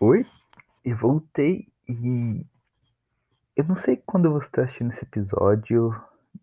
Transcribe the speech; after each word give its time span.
Oi? 0.00 0.24
Eu 0.84 0.96
voltei 0.96 1.66
e 1.88 2.46
eu 3.56 3.64
não 3.64 3.76
sei 3.76 3.96
quando 3.96 4.30
você 4.30 4.46
está 4.46 4.62
assistindo 4.62 4.92
esse 4.92 5.04
episódio, 5.04 5.92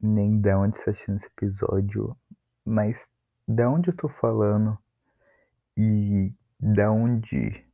nem 0.02 0.42
de 0.42 0.54
onde 0.54 0.76
você 0.76 0.82
está 0.82 0.92
assistindo 0.92 1.16
esse 1.16 1.28
episódio, 1.28 2.18
mas 2.66 3.08
da 3.48 3.70
onde 3.70 3.92
eu 3.92 3.96
tô 3.96 4.10
falando 4.10 4.78
e 5.78 6.34
da 6.60 6.92
onde 6.92 7.66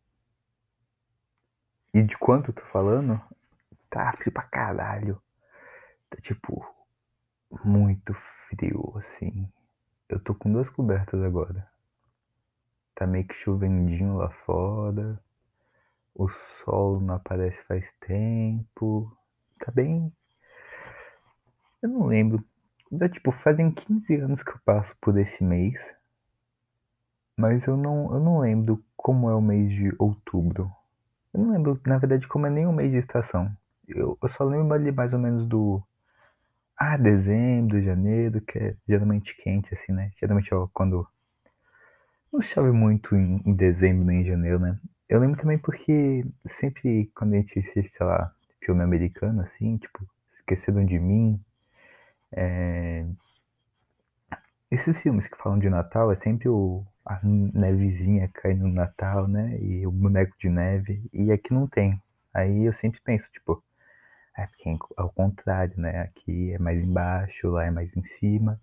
e 1.92 2.04
de 2.04 2.16
quanto 2.16 2.52
eu 2.52 2.54
tô 2.54 2.66
falando, 2.66 3.20
tá 3.90 4.14
frio 4.14 4.32
pra 4.32 4.44
caralho. 4.44 5.20
Tá 6.12 6.22
tipo 6.22 6.64
muito 7.66 8.14
frio, 8.48 8.94
assim. 8.98 9.52
Eu 10.08 10.20
tô 10.20 10.36
com 10.36 10.54
duas 10.54 10.70
cobertas 10.70 11.24
agora. 11.24 11.68
Tá 12.94 13.08
meio 13.08 13.28
que 13.28 13.34
chovendinho 13.34 14.18
lá 14.18 14.30
fora. 14.30 15.20
O 16.16 16.30
sol 16.30 17.00
não 17.00 17.16
aparece 17.16 17.62
faz 17.64 17.86
tempo. 18.00 19.12
Tá 19.60 19.72
bem. 19.72 20.12
Eu 21.82 21.90
não 21.90 22.06
lembro. 22.06 22.44
Dá, 22.92 23.10
tipo, 23.10 23.32
fazem 23.32 23.72
15 23.72 24.16
anos 24.16 24.44
que 24.44 24.52
eu 24.52 24.60
passo 24.66 24.96
por 25.02 25.18
esse 25.18 25.44
mês. 25.44 25.80
Mas 27.38 27.66
eu 27.66 27.76
não, 27.76 28.14
eu 28.14 28.20
não 28.20 28.40
lembro 28.40 28.84
como 28.96 29.30
é 29.30 29.36
o 29.36 29.42
mês 29.42 29.70
de 29.72 29.94
outubro. 29.98 30.72
Eu 31.34 31.42
não 31.42 31.52
lembro, 31.52 31.80
na 31.86 31.98
verdade, 31.98 32.28
como 32.28 32.46
é 32.46 32.50
nem 32.50 32.68
o 32.68 32.74
mês 32.74 32.92
de 32.92 32.98
estação. 32.98 33.52
Eu, 33.88 34.18
eu 34.22 34.30
só 34.30 34.44
lembro 34.44 34.74
ali 34.74 34.92
mais 34.92 35.14
ou 35.14 35.20
menos 35.20 35.48
do. 35.48 35.82
Ah, 36.78 36.98
dezembro, 36.98 37.82
janeiro, 37.82 38.42
que 38.42 38.58
é 38.60 38.76
geralmente 38.88 39.36
quente, 39.36 39.74
assim, 39.74 39.92
né? 39.92 40.12
Geralmente 40.20 40.54
ó, 40.54 40.68
quando. 40.74 41.08
Não 42.32 42.42
chove 42.42 42.72
muito 42.72 43.16
em, 43.16 43.42
em 43.46 43.54
dezembro 43.54 44.06
nem 44.06 44.22
em 44.22 44.26
janeiro, 44.26 44.60
né? 44.60 44.80
Eu 45.12 45.20
lembro 45.20 45.42
também 45.42 45.58
porque 45.58 46.24
sempre 46.48 47.12
quando 47.14 47.34
a 47.34 47.38
gente 47.38 47.60
assiste, 47.60 47.92
sei 47.98 48.06
lá, 48.06 48.34
filme 48.62 48.82
americano, 48.82 49.42
assim, 49.42 49.76
tipo, 49.76 50.08
Esqueceram 50.32 50.86
de 50.86 50.98
Mim, 50.98 51.38
é... 52.32 53.06
esses 54.72 55.02
filmes 55.02 55.28
que 55.28 55.38
falam 55.38 55.60
de 55.60 55.70
Natal 55.70 56.14
é 56.14 56.16
sempre 56.16 56.48
o, 56.48 56.86
a 57.06 57.20
nevezinha 57.24 58.30
caindo 58.30 58.66
no 58.66 58.74
Natal, 58.74 59.28
né? 59.28 59.60
E 59.60 59.86
o 59.86 59.92
boneco 59.92 60.34
de 60.40 60.48
neve. 60.48 61.04
E 61.12 61.30
aqui 61.30 61.54
não 61.54 61.68
tem. 61.68 62.02
Aí 62.34 62.64
eu 62.64 62.72
sempre 62.72 63.02
penso, 63.02 63.30
tipo, 63.34 63.62
é 64.38 64.46
porque 64.48 64.70
é 64.70 64.78
ao 64.96 65.10
contrário, 65.10 65.74
né? 65.78 66.04
Aqui 66.04 66.54
é 66.54 66.58
mais 66.58 66.82
embaixo, 66.82 67.50
lá 67.50 67.66
é 67.66 67.72
mais 67.72 67.98
em 67.98 68.04
cima. 68.06 68.58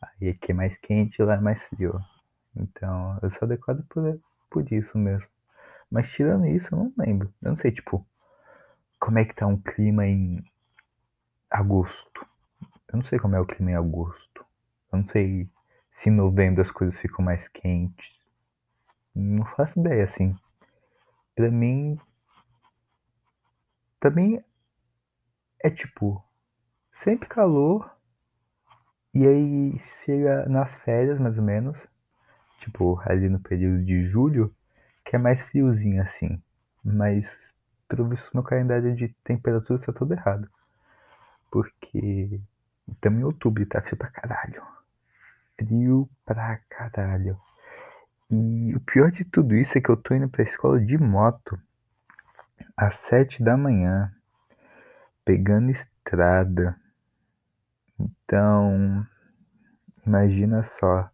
Aí 0.00 0.30
aqui 0.30 0.52
é 0.52 0.54
mais 0.54 0.78
quente, 0.78 1.22
lá 1.22 1.34
é 1.34 1.40
mais 1.40 1.62
frio. 1.66 1.98
Então 2.56 3.18
eu 3.22 3.28
sou 3.28 3.44
adequado 3.44 3.84
por, 3.90 4.18
por 4.50 4.72
isso 4.72 4.96
mesmo. 4.96 5.33
Mas 5.94 6.10
tirando 6.10 6.44
isso, 6.46 6.74
eu 6.74 6.78
não 6.78 6.92
lembro. 6.98 7.32
Eu 7.40 7.50
não 7.50 7.56
sei, 7.56 7.70
tipo, 7.70 8.04
como 8.98 9.16
é 9.16 9.24
que 9.24 9.32
tá 9.32 9.46
um 9.46 9.56
clima 9.56 10.04
em 10.04 10.44
agosto. 11.48 12.26
Eu 12.88 12.96
não 12.96 13.04
sei 13.04 13.16
como 13.16 13.36
é 13.36 13.40
o 13.40 13.46
clima 13.46 13.70
em 13.70 13.76
agosto. 13.76 14.44
Eu 14.92 14.98
não 14.98 15.06
sei 15.06 15.48
se 15.92 16.10
em 16.10 16.12
novembro 16.12 16.62
as 16.62 16.70
coisas 16.72 16.98
ficam 16.98 17.24
mais 17.24 17.46
quentes. 17.46 18.12
Não 19.14 19.44
faço 19.44 19.78
ideia, 19.78 20.02
assim. 20.02 20.36
Pra 21.36 21.48
mim. 21.48 21.96
Pra 24.00 24.10
mim. 24.10 24.42
É 25.62 25.70
tipo. 25.70 26.20
Sempre 26.92 27.28
calor. 27.28 27.88
E 29.14 29.24
aí 29.24 29.78
chega 30.04 30.44
nas 30.48 30.74
férias, 30.74 31.20
mais 31.20 31.38
ou 31.38 31.44
menos. 31.44 31.78
Tipo, 32.58 33.00
ali 33.06 33.28
no 33.28 33.38
período 33.38 33.84
de 33.84 34.08
julho. 34.08 34.52
Que 35.04 35.16
é 35.16 35.18
mais 35.18 35.40
friozinho, 35.42 36.02
assim. 36.02 36.42
Mas, 36.84 37.28
pelo 37.88 38.08
visto, 38.08 38.30
meu 38.34 38.42
calendário 38.42 38.94
de 38.94 39.08
temperatura 39.24 39.78
está 39.78 39.92
todo 39.92 40.12
errado. 40.12 40.48
Porque. 41.50 42.40
Estamos 42.86 43.20
em 43.20 43.24
outubro, 43.24 43.64
tá 43.64 43.80
frio 43.80 43.96
pra 43.96 44.10
caralho 44.10 44.62
frio 45.56 46.08
pra 46.24 46.58
caralho. 46.68 47.36
E 48.30 48.74
o 48.74 48.80
pior 48.80 49.10
de 49.10 49.24
tudo 49.24 49.54
isso 49.54 49.76
é 49.76 49.80
que 49.80 49.90
eu 49.90 49.96
tô 49.96 50.14
indo 50.14 50.28
pra 50.28 50.42
escola 50.42 50.80
de 50.80 50.98
moto 50.98 51.58
às 52.76 52.94
sete 52.96 53.42
da 53.42 53.56
manhã, 53.56 54.12
pegando 55.24 55.70
estrada. 55.70 56.76
Então, 57.98 59.06
imagina 60.04 60.64
só 60.64 61.08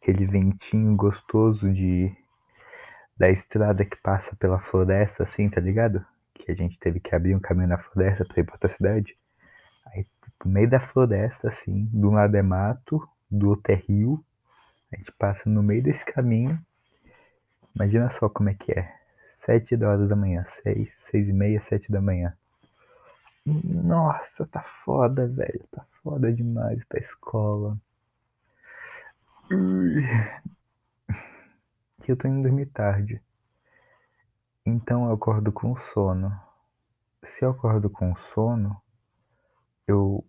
aquele 0.00 0.26
ventinho 0.26 0.94
gostoso 0.94 1.72
de 1.72 2.14
da 3.20 3.28
estrada 3.28 3.84
que 3.84 4.00
passa 4.00 4.34
pela 4.34 4.58
floresta, 4.58 5.24
assim, 5.24 5.46
tá 5.46 5.60
ligado? 5.60 6.02
Que 6.32 6.50
a 6.50 6.54
gente 6.54 6.78
teve 6.78 6.98
que 6.98 7.14
abrir 7.14 7.36
um 7.36 7.38
caminho 7.38 7.68
na 7.68 7.76
floresta 7.76 8.24
pra 8.24 8.40
ir 8.40 8.44
pra 8.44 8.54
outra 8.54 8.70
cidade. 8.70 9.14
Aí, 9.88 10.06
no 10.42 10.50
meio 10.50 10.70
da 10.70 10.80
floresta, 10.80 11.50
assim, 11.50 11.84
do 11.92 12.08
lado 12.08 12.34
é 12.34 12.40
mato, 12.40 13.06
do 13.30 13.50
outro 13.50 13.74
é 13.74 13.74
rio. 13.74 14.24
A 14.90 14.96
gente 14.96 15.12
passa 15.12 15.42
no 15.44 15.62
meio 15.62 15.82
desse 15.82 16.02
caminho. 16.02 16.58
Imagina 17.76 18.08
só 18.08 18.26
como 18.26 18.48
é 18.48 18.54
que 18.54 18.72
é. 18.72 18.90
Sete 19.34 19.74
horas 19.84 20.08
da 20.08 20.16
manhã, 20.16 20.42
seis, 20.46 20.90
seis 20.96 21.28
e 21.28 21.32
meia, 21.34 21.60
sete 21.60 21.92
da 21.92 22.00
manhã. 22.00 22.32
Nossa, 23.44 24.46
tá 24.46 24.62
foda, 24.62 25.28
velho. 25.28 25.62
Tá 25.70 25.84
foda 26.02 26.32
demais 26.32 26.82
pra 26.84 26.98
escola. 26.98 27.76
E 32.10 32.12
eu 32.12 32.16
tô 32.16 32.26
indo 32.26 32.42
dormir 32.42 32.66
tarde. 32.66 33.22
Então 34.66 35.04
eu 35.04 35.12
acordo 35.12 35.52
com 35.52 35.76
sono. 35.76 36.36
Se 37.24 37.44
eu 37.44 37.50
acordo 37.50 37.88
com 37.88 38.16
sono, 38.16 38.76
eu 39.86 40.26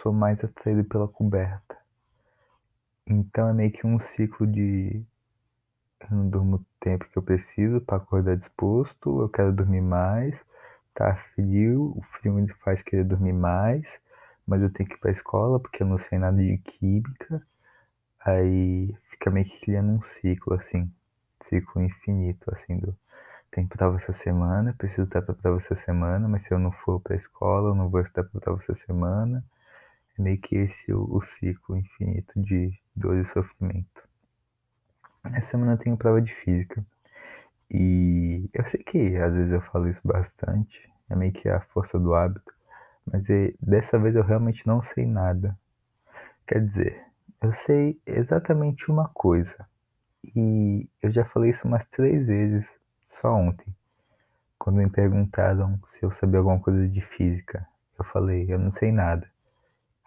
sou 0.00 0.10
mais 0.10 0.42
atraído 0.42 0.84
pela 0.84 1.06
coberta. 1.06 1.76
Então 3.06 3.46
é 3.46 3.52
meio 3.52 3.70
que 3.70 3.86
um 3.86 4.00
ciclo 4.00 4.46
de 4.46 5.04
eu 6.00 6.16
não 6.16 6.30
durmo 6.30 6.56
o 6.56 6.66
tempo 6.80 7.06
que 7.10 7.18
eu 7.18 7.22
preciso 7.22 7.78
para 7.82 7.98
acordar 7.98 8.38
disposto, 8.38 9.20
eu 9.20 9.28
quero 9.28 9.52
dormir 9.52 9.82
mais, 9.82 10.42
tá 10.94 11.14
frio, 11.34 11.92
o 11.94 12.02
frio 12.04 12.32
me 12.32 12.48
faz 12.64 12.80
querer 12.80 13.04
dormir 13.04 13.34
mais, 13.34 14.00
mas 14.46 14.62
eu 14.62 14.72
tenho 14.72 14.88
que 14.88 14.94
ir 14.94 14.98
pra 14.98 15.10
escola 15.10 15.60
porque 15.60 15.82
eu 15.82 15.86
não 15.86 15.98
sei 15.98 16.18
nada 16.18 16.38
de 16.38 16.56
química. 16.56 17.46
Aí 18.18 18.96
fica 19.10 19.30
meio 19.30 19.44
que 19.44 19.60
criando 19.60 19.92
um 19.92 20.00
ciclo 20.00 20.54
assim, 20.54 20.90
ciclo 21.42 21.82
infinito 21.82 22.52
assim 22.52 22.78
do 22.78 22.96
tem 23.52 23.66
prova 23.66 23.98
essa 23.98 24.14
semana, 24.14 24.74
preciso 24.78 25.02
estar 25.02 25.20
para 25.20 25.34
prova 25.34 25.58
essa 25.58 25.76
semana, 25.76 26.26
mas 26.26 26.42
se 26.42 26.54
eu 26.54 26.58
não 26.58 26.72
for 26.72 26.98
para 27.00 27.12
a 27.12 27.18
escola, 27.18 27.68
eu 27.68 27.74
não 27.74 27.90
vou 27.90 28.00
estar 28.00 28.24
para 28.24 28.40
prova 28.40 28.62
essa 28.62 28.74
semana. 28.74 29.44
É 30.18 30.22
meio 30.22 30.38
que 30.38 30.56
esse 30.56 30.90
o, 30.90 31.04
o 31.14 31.20
ciclo 31.20 31.76
infinito 31.76 32.40
de 32.40 32.72
dor 32.96 33.16
e 33.18 33.26
sofrimento. 33.26 34.02
Essa 35.24 35.50
semana 35.50 35.72
eu 35.74 35.78
tenho 35.78 35.98
prova 35.98 36.20
de 36.22 36.34
física. 36.34 36.82
E 37.70 38.48
eu 38.54 38.66
sei 38.68 38.82
que 38.82 39.16
às 39.16 39.34
vezes 39.34 39.52
eu 39.52 39.60
falo 39.60 39.88
isso 39.88 40.00
bastante, 40.02 40.90
é 41.10 41.14
meio 41.14 41.32
que 41.32 41.48
a 41.48 41.60
força 41.60 41.98
do 41.98 42.14
hábito, 42.14 42.52
mas 43.04 43.28
é, 43.28 43.52
dessa 43.60 43.98
vez 43.98 44.14
eu 44.16 44.22
realmente 44.22 44.66
não 44.66 44.82
sei 44.82 45.04
nada. 45.06 45.58
Quer 46.46 46.64
dizer, 46.64 47.02
eu 47.42 47.52
sei 47.52 48.00
exatamente 48.06 48.90
uma 48.90 49.08
coisa, 49.08 49.66
e 50.34 50.88
eu 51.02 51.10
já 51.10 51.24
falei 51.24 51.50
isso 51.50 51.66
umas 51.66 51.84
três 51.86 52.26
vezes 52.26 52.70
só 53.08 53.34
ontem, 53.34 53.66
quando 54.58 54.76
me 54.76 54.88
perguntaram 54.88 55.78
se 55.86 56.02
eu 56.02 56.10
sabia 56.10 56.38
alguma 56.38 56.60
coisa 56.60 56.88
de 56.88 57.00
física. 57.00 57.66
Eu 57.98 58.04
falei, 58.06 58.46
eu 58.48 58.58
não 58.58 58.70
sei 58.70 58.90
nada. 58.90 59.28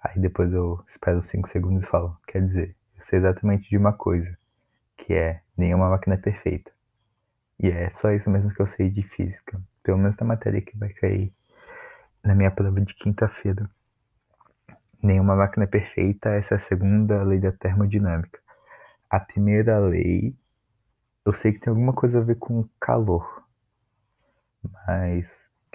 Aí 0.04 0.20
depois 0.20 0.52
eu 0.54 0.84
espero 0.88 1.24
5 1.24 1.48
segundos 1.50 1.84
e 1.84 1.88
falo, 1.88 2.18
quer 2.28 2.46
dizer, 2.46 2.76
eu 2.98 3.04
sei 3.04 3.20
exatamente 3.20 3.70
de 3.70 3.78
uma 3.78 3.94
coisa, 3.94 4.38
que 4.98 5.14
é 5.14 5.42
nenhuma 5.58 5.90
máquina 5.90 6.16
é 6.16 6.18
perfeita. 6.18 6.72
E 7.60 7.70
é 7.70 7.90
só 7.90 8.12
isso 8.12 8.30
mesmo 8.30 8.54
que 8.54 8.62
eu 8.62 8.68
sei 8.68 8.90
de 8.90 9.04
física, 9.04 9.62
pelo 9.84 9.98
menos 9.98 10.16
na 10.18 10.26
matéria 10.26 10.62
que 10.62 10.78
vai 10.78 10.90
cair 10.90 11.34
na 12.24 12.36
minha 12.36 12.52
prova 12.52 12.82
de 12.82 12.94
quinta-feira. 12.96 13.70
Nenhuma 15.02 15.36
máquina 15.36 15.66
é 15.66 15.68
perfeita, 15.68 16.30
essa 16.30 16.56
é 16.56 16.58
a 16.58 16.60
segunda 16.60 17.24
lei 17.24 17.40
da 17.40 17.52
termodinâmica. 17.52 18.40
A 19.16 19.20
primeira 19.22 19.80
lei, 19.80 20.36
eu 21.26 21.34
sei 21.34 21.54
que 21.54 21.60
tem 21.62 21.72
alguma 21.72 21.94
coisa 21.94 22.20
a 22.20 22.22
ver 22.22 22.36
com 22.36 22.68
calor, 22.82 23.48
mas 24.86 25.26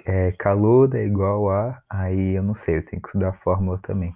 é, 0.05 0.31
calor 0.33 0.93
é 0.95 1.03
igual 1.05 1.49
a. 1.49 1.81
Aí 1.89 2.37
eu 2.37 2.43
não 2.43 2.53
sei, 2.53 2.77
eu 2.77 2.85
tenho 2.85 3.01
que 3.01 3.07
estudar 3.07 3.29
a 3.29 3.33
fórmula 3.39 3.79
também. 3.79 4.15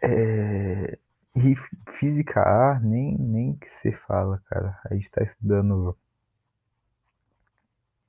É, 0.00 0.96
e 1.34 1.56
física 1.98 2.40
A, 2.40 2.78
nem, 2.78 3.18
nem 3.18 3.56
que 3.56 3.68
se 3.68 3.90
fala, 3.90 4.40
cara. 4.46 4.78
A 4.88 4.94
gente 4.94 5.10
tá 5.10 5.24
estudando 5.24 5.96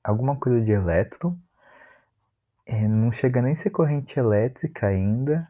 alguma 0.04 0.36
coisa 0.36 0.64
de 0.64 0.70
elétron. 0.70 1.36
É, 2.66 2.86
não 2.86 3.10
chega 3.10 3.40
nem 3.40 3.54
a 3.54 3.56
ser 3.56 3.70
corrente 3.70 4.18
elétrica 4.20 4.86
ainda. 4.86 5.48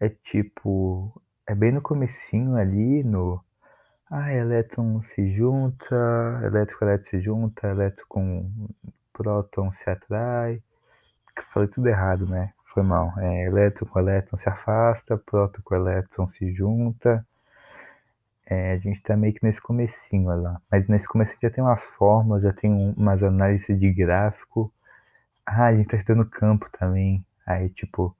É 0.00 0.08
tipo. 0.08 1.20
É 1.46 1.54
bem 1.54 1.72
no 1.72 1.82
comecinho 1.82 2.56
ali, 2.56 3.04
no. 3.04 3.43
Ah, 4.16 4.32
elétron 4.32 5.02
se 5.02 5.34
junta, 5.34 6.40
elétron 6.44 6.78
com 6.78 6.84
elétron 6.84 7.10
se 7.10 7.20
junta, 7.20 7.66
elétron 7.66 8.04
com 8.08 8.68
próton 9.12 9.72
se 9.72 9.90
atrai. 9.90 10.62
Falei 11.52 11.68
tudo 11.68 11.88
errado, 11.88 12.24
né? 12.24 12.52
Foi 12.72 12.84
mal. 12.84 13.12
É, 13.18 13.46
elétron 13.46 13.88
com 13.88 13.98
elétron 13.98 14.38
se 14.38 14.48
afasta, 14.48 15.18
próton 15.18 15.60
com 15.64 15.74
elétron 15.74 16.28
se 16.28 16.52
junta. 16.54 17.26
É, 18.46 18.74
a 18.74 18.78
gente 18.78 19.02
tá 19.02 19.16
meio 19.16 19.34
que 19.34 19.44
nesse 19.44 19.60
comecinho 19.60 20.28
lá. 20.28 20.60
Mas 20.70 20.86
nesse 20.86 21.08
começo 21.08 21.36
já 21.42 21.50
tem 21.50 21.64
umas 21.64 21.82
fórmulas, 21.82 22.44
já 22.44 22.52
tem 22.52 22.72
umas 22.96 23.20
análises 23.20 23.76
de 23.80 23.92
gráfico. 23.92 24.72
Ah, 25.44 25.66
a 25.66 25.74
gente 25.74 25.88
tá 25.88 25.96
estudando 25.96 26.30
campo 26.30 26.68
também. 26.78 27.26
Aí, 27.44 27.68
tipo, 27.68 28.16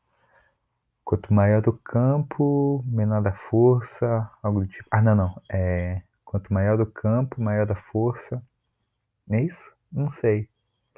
quanto 1.04 1.32
maior 1.32 1.68
o 1.68 1.72
campo, 1.72 2.82
menor 2.86 3.26
a 3.28 3.32
força, 3.32 4.30
algo 4.42 4.60
do 4.60 4.66
tipo. 4.66 4.88
Ah, 4.90 5.02
não, 5.02 5.14
não. 5.14 5.42
É, 5.50 6.02
quanto 6.24 6.52
maior 6.52 6.80
o 6.80 6.86
campo, 6.86 7.40
maior 7.40 7.70
a 7.70 7.76
força. 7.76 8.42
É 9.30 9.40
isso? 9.42 9.70
Não 9.92 10.10
sei. 10.10 10.48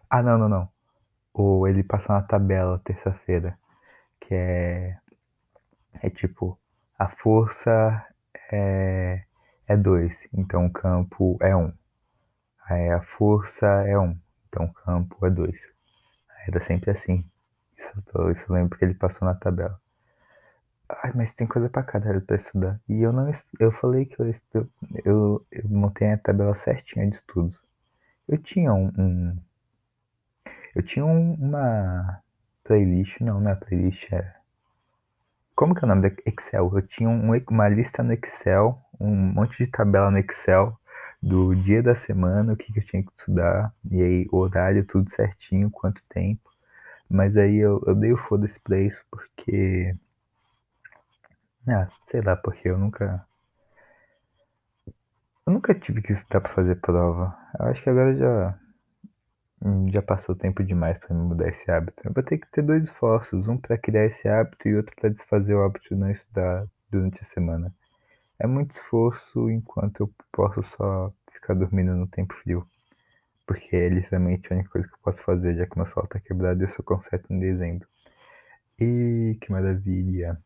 Ah, 0.08 0.23
não, 0.23 0.38
não, 0.38 0.49
não. 0.49 0.69
Ou 1.35 1.69
ele 1.69 1.82
passa 1.82 2.12
uma 2.12 2.23
tabela 2.23 2.81
terça-feira, 2.85 3.58
que 4.20 4.35
é. 4.35 4.99
É 6.03 6.11
tipo, 6.11 6.59
a 6.99 7.09
força 7.09 8.06
é, 8.52 9.25
é 9.67 9.76
2, 9.76 10.29
então 10.32 10.67
o 10.67 10.73
campo 10.73 11.37
é 11.41 11.55
1. 11.56 11.61
Um. 11.61 11.73
Aí 12.69 12.91
a 12.91 13.02
força 13.02 13.67
é 13.67 13.99
1, 13.99 14.02
um, 14.02 14.19
então 14.49 14.67
o 14.67 14.73
campo 14.73 15.26
é 15.26 15.31
2. 15.31 15.56
Era 16.47 16.61
sempre 16.61 16.91
assim. 16.91 17.29
Isso 17.76 17.93
isso 18.32 18.44
eu 18.49 18.55
lembro 18.55 18.79
que 18.79 18.85
ele 18.85 18.94
passou 18.94 19.26
na 19.26 19.35
tabela. 19.35 19.81
Ai, 20.88 21.12
mas 21.15 21.35
tem 21.35 21.47
coisa 21.47 21.69
pra 21.69 21.83
caralho 21.83 22.21
pra 22.23 22.37
estudar. 22.37 22.81
E 22.88 23.03
eu 23.03 23.12
não 23.12 23.33
eu 23.61 23.73
falei 23.73 24.06
que 24.06 24.21
eu, 24.21 24.33
eu, 25.05 25.47
eu, 25.50 25.69
montei 25.69 26.12
a 26.12 26.19
tabela 26.19 26.55
certinha 26.55 27.09
de 27.09 27.17
estudos. 27.17 27.61
Eu 28.29 28.38
tinha 28.38 28.73
um, 28.73 28.93
um 28.99 29.37
eu 30.75 30.83
tinha 30.83 31.05
um, 31.05 31.35
uma 31.35 32.23
playlist, 32.65 33.21
não, 33.21 33.41
não 33.41 33.50
é 33.50 33.55
playlist, 33.55 34.12
é 34.12 34.37
como 35.56 35.75
que 35.75 35.83
é 35.83 35.87
o 35.87 35.88
nome 35.88 36.03
da 36.03 36.17
Excel? 36.27 36.71
Eu 36.75 36.83
tinha 36.83 37.09
um, 37.09 37.31
uma 37.49 37.69
lista 37.69 38.03
no 38.03 38.12
Excel, 38.12 38.79
um 39.00 39.11
monte 39.11 39.56
de 39.56 39.67
tabela 39.71 40.11
no 40.11 40.19
Excel 40.19 40.79
do 41.23 41.56
dia 41.56 41.83
da 41.83 41.94
semana, 41.94 42.53
o 42.53 42.56
que, 42.56 42.71
que 42.71 42.81
eu 42.81 42.85
tinha 42.85 43.03
que 43.03 43.11
estudar, 43.17 43.73
e 43.91 44.03
aí 44.03 44.27
horário, 44.31 44.85
tudo 44.85 45.09
certinho, 45.11 45.71
quanto 45.71 46.03
tempo. 46.11 46.50
Mas 47.09 47.38
aí 47.38 47.56
eu, 47.56 47.83
eu 47.87 47.94
dei 47.94 48.12
o 48.12 48.19
foda-se 48.19 48.61
pra 48.61 48.79
isso 48.79 49.03
porque. 49.11 49.97
Ah, 51.69 51.87
sei 52.07 52.23
lá, 52.23 52.35
porque 52.35 52.67
eu 52.69 52.79
nunca. 52.79 53.27
Eu 55.47 55.53
nunca 55.55 55.75
tive 55.75 56.03
que 56.03 56.13
estudar 56.13 56.43
pra 56.43 56.53
fazer 56.55 56.75
prova. 56.79 57.35
Eu 57.59 57.67
acho 57.67 57.83
que 57.83 57.89
agora 57.89 58.15
já. 58.15 58.59
Já 59.93 60.01
passou 60.01 60.35
tempo 60.35 60.65
demais 60.65 60.97
para 60.99 61.15
mudar 61.15 61.49
esse 61.49 61.71
hábito. 61.71 62.01
Eu 62.05 62.13
vou 62.13 62.23
ter 62.23 62.39
que 62.39 62.51
ter 62.51 62.63
dois 62.63 62.85
esforços, 62.85 63.47
um 63.49 63.59
para 63.59 63.77
criar 63.77 64.07
esse 64.07 64.27
hábito 64.27 64.67
e 64.67 64.75
outro 64.77 64.95
para 64.97 65.11
desfazer 65.11 65.55
o 65.55 65.63
hábito 65.63 65.89
de 65.91 65.95
não 66.01 66.11
estudar 66.11 66.67
durante 66.91 67.21
a 67.21 67.25
semana. 67.25 67.71
É 68.39 68.47
muito 68.47 68.73
esforço 68.73 69.51
enquanto 69.51 70.01
eu 70.03 70.11
posso 70.33 70.62
só 70.77 71.12
ficar 71.33 71.55
dormindo 71.55 71.95
no 71.97 72.07
tempo 72.09 72.35
frio. 72.35 72.67
Porque 73.47 73.77
é 73.77 73.89
literalmente 73.89 74.53
a 74.53 74.57
única 74.57 74.71
coisa 74.71 74.89
que 74.89 74.95
eu 74.95 75.01
posso 75.03 75.23
fazer, 75.23 75.57
já 75.57 75.67
que 75.67 75.77
meu 75.79 75.87
sol 75.87 76.07
tá 76.09 76.21
quebrado 76.21 76.62
e 76.62 76.65
eu 76.67 76.71
só 76.71 76.83
conserto 76.83 77.33
em 77.33 77.41
dezembro. 77.41 77.89
E 78.81 79.39
que 79.41 79.53
maravilha! 79.53 80.39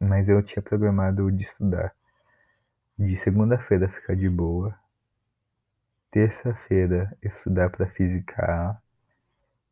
Mas 0.00 0.28
eu 0.28 0.42
tinha 0.42 0.62
programado 0.62 1.30
de 1.30 1.42
estudar 1.42 1.94
de 2.98 3.16
segunda-feira 3.16 3.88
ficar 3.88 4.16
de 4.16 4.28
boa, 4.28 4.76
terça-feira 6.10 7.16
estudar 7.22 7.70
para 7.70 7.86
física 7.86 8.42
A, 8.42 8.76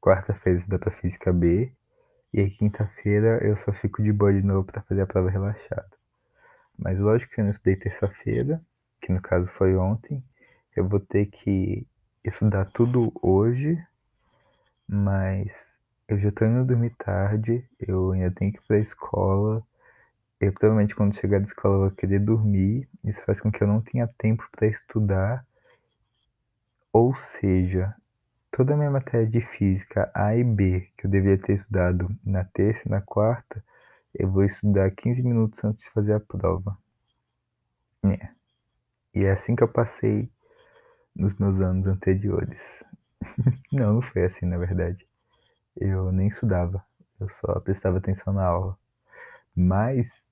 quarta-feira 0.01 0.59
estudar 0.59 0.79
para 0.79 0.93
física 0.93 1.33
B, 1.33 1.73
e 2.33 2.49
quinta-feira 2.51 3.45
eu 3.45 3.57
só 3.57 3.73
fico 3.73 4.03
de 4.03 4.13
boa 4.13 4.33
de 4.33 4.43
novo 4.43 4.65
para 4.65 4.83
fazer 4.83 5.03
a 5.03 5.07
prova 5.07 5.31
relaxada. 5.31 5.91
Mas 6.79 6.99
lógico 6.99 7.33
que 7.35 7.41
eu 7.41 7.45
não 7.45 7.53
estudei 7.53 7.77
terça-feira, 7.77 8.61
que 9.01 9.13
no 9.13 9.21
caso 9.21 9.47
foi 9.53 9.77
ontem, 9.77 10.23
eu 10.77 10.89
vou 10.89 11.01
ter 11.01 11.27
que 11.27 11.87
estudar 12.25 12.67
tudo 12.67 13.13
hoje, 13.23 13.77
mas 14.87 15.51
eu 16.07 16.19
já 16.19 16.31
tô 16.31 16.45
indo 16.45 16.65
dormir 16.65 16.95
tarde, 16.99 17.69
eu 17.79 18.13
ainda 18.13 18.31
tenho 18.31 18.53
que 18.53 18.59
ir 18.59 18.67
pra 18.69 18.79
escola. 18.79 19.67
Eu 20.41 20.53
provavelmente 20.53 20.95
quando 20.95 21.19
chegar 21.19 21.39
da 21.39 21.47
escola 21.47 21.75
eu 21.77 21.81
vou 21.81 21.91
querer 21.91 22.21
dormir. 22.21 22.89
Isso 23.05 23.25
faz 23.25 23.41
com 23.41 23.51
que 23.51 23.63
eu 23.63 23.69
não 23.69 23.81
tenha 23.81 24.09
tempo 24.19 24.47
para 24.53 24.67
estudar 24.67 25.45
ou 26.99 27.15
seja, 27.15 27.95
toda 28.51 28.73
a 28.73 28.77
minha 28.77 28.91
matéria 28.91 29.27
de 29.27 29.43
física 29.43 30.11
A 30.15 30.35
e 30.35 30.43
B, 30.43 30.89
que 30.97 31.07
eu 31.07 31.11
deveria 31.11 31.37
ter 31.37 31.59
estudado 31.59 32.09
na 32.25 32.43
terça 32.43 32.81
e 32.87 32.91
na 32.91 33.03
quarta, 33.03 33.63
eu 34.15 34.31
vou 34.31 34.43
estudar 34.43 34.91
15 34.93 35.23
minutos 35.23 35.63
antes 35.63 35.83
de 35.83 35.91
fazer 35.91 36.15
a 36.15 36.21
prova. 36.21 36.79
É. 38.03 38.31
E 39.15 39.25
é 39.25 39.33
assim 39.33 39.55
que 39.55 39.63
eu 39.63 39.69
passei 39.69 40.31
nos 41.15 41.35
meus 41.35 41.61
anos 41.61 41.87
anteriores. 41.87 42.83
não, 43.71 43.93
não 43.93 44.01
foi 44.01 44.25
assim, 44.25 44.47
na 44.47 44.57
verdade. 44.57 45.07
Eu 45.77 46.11
nem 46.11 46.29
estudava, 46.29 46.83
eu 47.21 47.29
só 47.43 47.61
prestava 47.61 47.99
atenção 47.99 48.33
na 48.33 48.47
aula. 48.47 48.79
Mas 49.55 50.25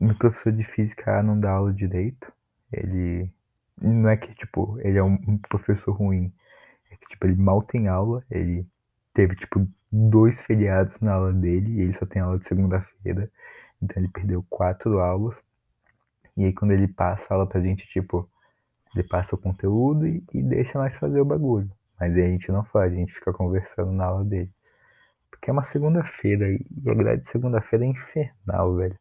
meu 0.00 0.14
professor 0.14 0.52
de 0.52 0.64
física 0.64 1.22
não 1.22 1.38
dá 1.38 1.52
aula 1.52 1.72
direito. 1.72 2.32
Ele 2.72 3.30
não 3.80 4.08
é 4.10 4.16
que, 4.16 4.34
tipo, 4.34 4.78
ele 4.80 4.98
é 4.98 5.02
um 5.02 5.38
professor 5.38 5.92
ruim. 5.92 6.32
É 6.90 6.96
que, 6.96 7.08
tipo, 7.08 7.26
ele 7.26 7.36
mal 7.36 7.62
tem 7.62 7.88
aula. 7.88 8.24
Ele 8.30 8.66
teve, 9.14 9.36
tipo, 9.36 9.66
dois 9.90 10.40
feriados 10.42 10.98
na 11.00 11.14
aula 11.14 11.32
dele 11.32 11.70
e 11.72 11.80
ele 11.82 11.94
só 11.94 12.06
tem 12.06 12.22
aula 12.22 12.38
de 12.38 12.46
segunda-feira. 12.46 13.30
Então 13.82 14.02
ele 14.02 14.08
perdeu 14.08 14.44
quatro 14.48 15.00
aulas. 15.00 15.36
E 16.36 16.44
aí 16.44 16.52
quando 16.52 16.72
ele 16.72 16.88
passa 16.88 17.26
a 17.30 17.34
aula 17.34 17.46
pra 17.46 17.60
gente, 17.60 17.86
tipo, 17.88 18.28
ele 18.94 19.06
passa 19.08 19.34
o 19.34 19.38
conteúdo 19.38 20.06
e, 20.06 20.22
e 20.32 20.42
deixa 20.42 20.78
mais 20.78 20.94
fazer 20.96 21.20
o 21.20 21.24
bagulho. 21.24 21.70
Mas 21.98 22.14
aí 22.14 22.22
a 22.22 22.28
gente 22.28 22.50
não 22.50 22.64
faz, 22.64 22.92
a 22.92 22.96
gente 22.96 23.12
fica 23.12 23.32
conversando 23.32 23.92
na 23.92 24.06
aula 24.06 24.24
dele. 24.24 24.50
Porque 25.30 25.50
é 25.50 25.52
uma 25.52 25.64
segunda-feira 25.64 26.50
e 26.50 26.90
a 26.90 26.94
grade 26.94 27.22
de 27.22 27.28
segunda-feira 27.28 27.84
é 27.84 27.88
infernal, 27.88 28.76
velho. 28.76 28.98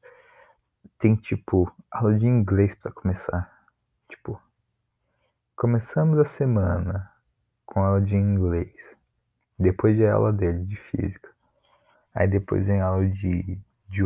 Tem, 0.99 1.15
tipo, 1.15 1.71
aula 1.89 2.19
de 2.19 2.27
inglês 2.27 2.75
para 2.75 2.91
começar. 2.91 3.49
Tipo, 4.09 4.39
Começamos 5.59 6.17
a 6.17 6.23
semana 6.23 7.11
com 7.65 7.81
aula 7.81 7.99
de 7.99 8.15
inglês. 8.15 8.73
Depois 9.59 9.97
de 9.97 10.05
aula 10.07 10.31
dele 10.31 10.65
de 10.65 10.77
física. 10.77 11.29
Aí 12.13 12.29
depois 12.29 12.65
vem 12.65 12.79
aula 12.79 13.05
de, 13.09 13.59
de 13.89 14.01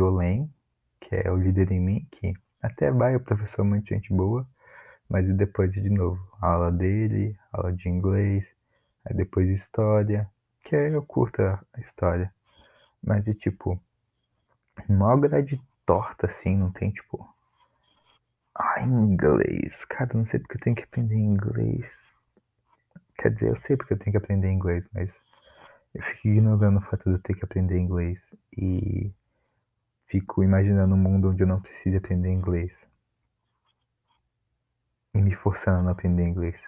que 1.00 1.14
é 1.14 1.30
o 1.30 1.36
líder 1.36 1.70
em 1.70 1.80
mim, 1.80 2.08
que 2.10 2.34
até 2.60 2.90
vai, 2.90 3.14
o 3.14 3.20
professor 3.20 3.62
é 3.62 3.68
muito 3.68 3.88
gente 3.88 4.12
boa. 4.12 4.44
Mas 5.08 5.32
depois 5.36 5.72
de 5.72 5.88
novo, 5.88 6.20
aula 6.40 6.72
dele, 6.72 7.38
aula 7.52 7.72
de 7.72 7.88
inglês, 7.88 8.52
aí 9.04 9.16
depois 9.16 9.48
história, 9.48 10.28
que 10.64 10.74
é 10.74 10.92
eu 10.92 11.02
curto 11.02 11.40
a 11.40 11.60
história. 11.78 12.34
Mas 13.00 13.24
de 13.24 13.32
tipo, 13.32 13.80
maior 14.88 15.18
grade 15.18 15.60
torta 15.86 16.26
assim, 16.26 16.56
não 16.56 16.70
tem 16.72 16.90
tipo 16.90 17.26
ah, 18.54 18.80
inglês. 18.82 19.84
Cara, 19.86 20.10
não 20.14 20.24
sei 20.24 20.38
porque 20.38 20.56
eu 20.56 20.60
tenho 20.60 20.76
que 20.76 20.84
aprender 20.84 21.16
inglês. 21.16 22.16
Quer 23.18 23.32
dizer, 23.32 23.50
eu 23.50 23.56
sei 23.56 23.76
porque 23.76 23.94
eu 23.94 23.98
tenho 23.98 24.12
que 24.12 24.16
aprender 24.16 24.50
inglês, 24.50 24.88
mas 24.92 25.12
eu 25.94 26.02
fico 26.02 26.28
ignorando 26.28 26.78
o 26.78 26.82
fato 26.82 27.04
de 27.04 27.16
eu 27.16 27.22
ter 27.22 27.34
que 27.34 27.44
aprender 27.44 27.78
inglês 27.78 28.20
e 28.56 29.12
fico 30.06 30.42
imaginando 30.42 30.94
um 30.94 30.98
mundo 30.98 31.30
onde 31.30 31.42
eu 31.42 31.46
não 31.46 31.60
preciso 31.60 31.96
aprender 31.96 32.30
inglês. 32.30 32.86
E 35.14 35.18
me 35.18 35.34
forçando 35.34 35.78
a 35.80 35.82
não 35.82 35.90
aprender 35.92 36.24
inglês. 36.24 36.60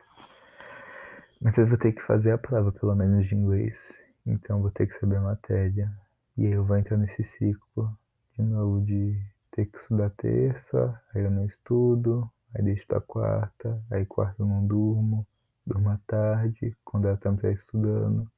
Mas 1.40 1.58
eu 1.58 1.66
vou 1.66 1.78
ter 1.78 1.92
que 1.92 2.02
fazer 2.02 2.32
a 2.32 2.38
prova, 2.38 2.72
pelo 2.72 2.94
menos, 2.94 3.26
de 3.26 3.34
inglês. 3.34 3.96
Então 4.24 4.60
vou 4.60 4.70
ter 4.70 4.86
que 4.86 4.94
saber 4.94 5.16
a 5.16 5.20
matéria. 5.20 5.92
E 6.36 6.46
aí 6.46 6.52
eu 6.52 6.64
vou 6.64 6.76
entrar 6.76 6.96
nesse 6.96 7.22
ciclo 7.22 7.96
de 8.36 8.42
novo 8.42 8.84
de 8.84 9.18
ter 9.50 9.66
que 9.66 9.78
estudar 9.78 10.10
terça, 10.10 11.00
aí 11.14 11.22
eu 11.22 11.30
não 11.30 11.46
estudo, 11.46 12.30
aí 12.54 12.62
deixo 12.62 12.86
pra 12.86 13.00
quarta, 13.00 13.82
aí 13.90 14.04
quarta 14.04 14.42
eu 14.42 14.46
não 14.46 14.66
durmo, 14.66 15.26
durmo 15.66 15.88
à 15.88 15.98
tarde, 16.06 16.76
quando 16.84 17.08
ela 17.08 17.16
tempo 17.16 17.40
tá 17.40 17.50
estudando. 17.50 18.30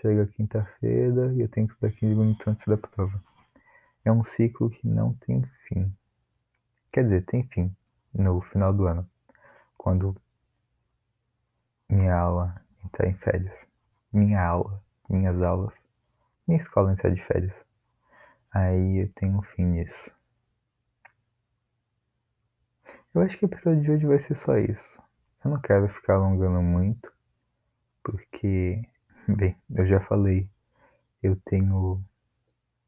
Chega 0.00 0.26
quinta-feira 0.26 1.32
e 1.34 1.40
eu 1.40 1.48
tenho 1.48 1.66
que 1.66 1.72
estudar 1.72 1.90
15 1.90 2.14
minutos 2.14 2.46
antes 2.46 2.66
da 2.66 2.76
prova. 2.76 3.20
É 4.04 4.12
um 4.12 4.22
ciclo 4.22 4.70
que 4.70 4.86
não 4.86 5.14
tem 5.14 5.42
fim. 5.66 5.92
Quer 6.92 7.04
dizer, 7.04 7.24
tem 7.24 7.42
fim 7.48 7.74
no 8.14 8.40
final 8.40 8.72
do 8.72 8.86
ano, 8.86 9.08
quando 9.76 10.14
minha 11.88 12.14
aula 12.14 12.54
entrar 12.84 13.08
em 13.08 13.14
férias. 13.14 13.54
Minha 14.12 14.42
aula, 14.42 14.80
minhas 15.08 15.42
aulas, 15.42 15.74
minha 16.46 16.60
escola 16.60 16.92
entrar 16.92 17.10
de 17.10 17.22
férias. 17.24 17.65
Aí 18.52 19.02
eu 19.02 19.12
tenho 19.14 19.38
um 19.38 19.42
fim 19.42 19.64
nisso. 19.64 20.10
Eu 23.14 23.22
acho 23.22 23.38
que 23.38 23.44
o 23.44 23.48
episódio 23.48 23.82
de 23.82 23.90
hoje 23.90 24.06
vai 24.06 24.18
ser 24.18 24.34
só 24.34 24.58
isso. 24.58 25.02
Eu 25.44 25.50
não 25.50 25.60
quero 25.60 25.88
ficar 25.88 26.14
alongando 26.14 26.60
muito, 26.60 27.12
porque, 28.02 28.82
bem, 29.26 29.56
eu 29.74 29.86
já 29.86 30.00
falei, 30.00 30.48
eu 31.22 31.36
tenho 31.44 32.02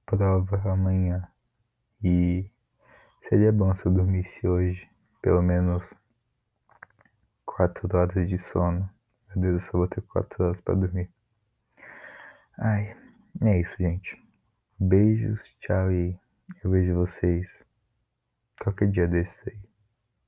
prova 0.05 0.73
amanhã 0.73 1.27
e 2.03 2.51
seria 3.29 3.53
bom 3.53 3.75
se 3.75 3.87
eu 3.87 3.93
dormisse 3.93 4.47
hoje, 4.47 4.89
pelo 5.21 5.43
menos 5.43 5.83
quatro 7.45 7.89
horas 7.97 8.29
de 8.29 8.39
sono. 8.39 8.89
Meu 9.29 9.43
Deus, 9.43 9.63
eu 9.65 9.71
só 9.71 9.79
vou 9.79 9.89
ter 9.89 10.03
quatro 10.03 10.45
horas 10.45 10.61
para 10.61 10.75
dormir. 10.75 11.11
Ai, 12.59 12.97
é 13.43 13.61
isso, 13.61 13.77
gente. 13.79 14.28
Beijos, 14.81 15.41
tchau 15.59 15.91
e 15.91 16.17
eu 16.63 16.71
vejo 16.71 16.95
vocês 16.95 17.65
qualquer 18.61 18.89
dia 18.89 19.09
desses 19.09 19.37
aí. 19.47 19.68